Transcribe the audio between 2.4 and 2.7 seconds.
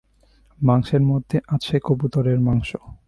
মাংস।